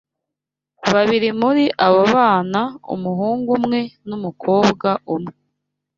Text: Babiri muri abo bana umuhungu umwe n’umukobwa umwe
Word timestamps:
Babiri 0.93 1.29
muri 1.41 1.63
abo 1.85 2.01
bana 2.13 2.61
umuhungu 2.93 3.49
umwe 3.57 3.79
n’umukobwa 4.07 4.89
umwe 5.15 5.33